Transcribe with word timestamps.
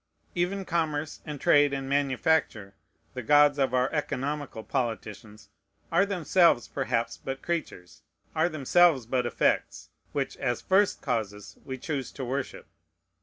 Even 0.33 0.65
commerce, 0.65 1.19
and 1.27 1.39
trade, 1.39 1.75
and 1.75 1.87
manufacture, 1.87 2.73
the 3.13 3.21
gods 3.21 3.59
of 3.59 3.71
our 3.71 3.87
economical 3.93 4.63
politicians, 4.63 5.49
are 5.91 6.07
themselves 6.07 6.67
perhaps 6.67 7.17
but 7.17 7.43
creatures, 7.43 8.01
are 8.33 8.49
themselves 8.49 9.05
but 9.05 9.27
effects, 9.27 9.89
which, 10.11 10.35
as 10.37 10.59
first 10.59 11.03
causes, 11.03 11.55
we 11.65 11.77
choose 11.77 12.11
to 12.13 12.25
worship. 12.25 12.65